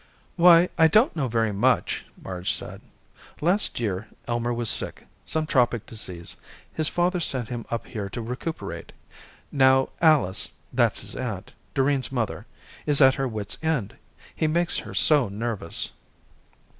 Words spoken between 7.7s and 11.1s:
here to recuperate. Now Alice that's